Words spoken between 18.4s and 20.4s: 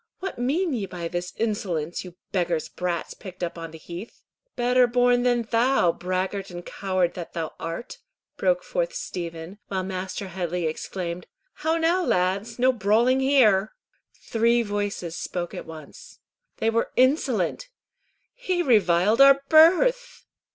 reviled our birth."